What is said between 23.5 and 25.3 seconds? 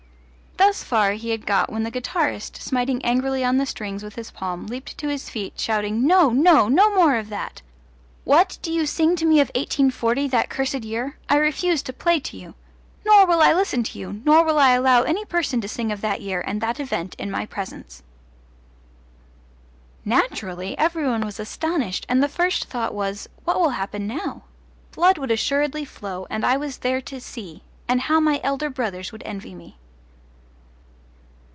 will happen now? Blood